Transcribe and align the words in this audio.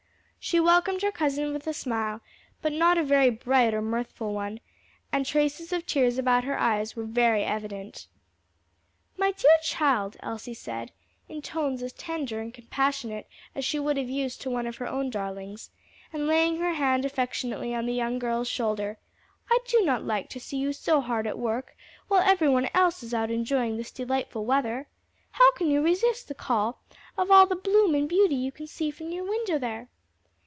She 0.43 0.59
welcomed 0.59 1.03
her 1.03 1.11
cousin 1.11 1.53
with 1.53 1.67
a 1.67 1.71
smile, 1.73 2.19
but 2.63 2.73
not 2.73 2.97
a 2.97 3.03
very 3.03 3.29
bright 3.29 3.75
or 3.75 3.81
mirthful 3.81 4.33
one, 4.33 4.59
and 5.11 5.23
traces 5.23 5.71
of 5.71 5.85
tears 5.85 6.17
about 6.17 6.45
her 6.45 6.59
eyes 6.59 6.95
were 6.95 7.03
very 7.05 7.43
evident. 7.43 8.07
"My 9.17 9.33
dear 9.33 9.51
child," 9.61 10.17
Elsie 10.21 10.55
said, 10.55 10.91
in 11.29 11.43
tones 11.43 11.83
as 11.83 11.93
tender 11.93 12.39
and 12.41 12.51
compassionate 12.51 13.27
as 13.53 13.63
she 13.65 13.77
would 13.77 13.97
have 13.97 14.09
used 14.09 14.41
to 14.41 14.49
one 14.49 14.65
of 14.65 14.77
her 14.77 14.87
own 14.87 15.11
darlings, 15.11 15.69
and 16.11 16.25
laying 16.25 16.57
her 16.59 16.73
hand 16.73 17.05
affectionately 17.05 17.75
on 17.75 17.85
the 17.85 17.93
young 17.93 18.17
girl's 18.17 18.47
shoulder, 18.49 18.97
"I 19.51 19.59
do 19.67 19.81
not 19.81 20.03
like 20.05 20.27
to 20.29 20.39
see 20.39 20.57
you 20.57 20.73
so 20.73 21.01
hard 21.01 21.27
at 21.27 21.37
work 21.37 21.75
while 22.07 22.21
every 22.23 22.49
one 22.49 22.67
else 22.73 23.03
is 23.03 23.13
out 23.13 23.29
enjoying 23.29 23.77
this 23.77 23.91
delightful 23.91 24.43
weather. 24.43 24.87
How 25.29 25.51
can 25.51 25.67
you 25.69 25.83
resist 25.83 26.27
the 26.27 26.33
call 26.33 26.81
of 27.15 27.29
all 27.29 27.45
the 27.45 27.55
bloom 27.55 27.93
and 27.93 28.09
beauty 28.09 28.33
you 28.33 28.51
can 28.51 28.65
see 28.65 28.89
from 28.89 29.11
your 29.11 29.23
window 29.29 29.59
there?" 29.59 29.89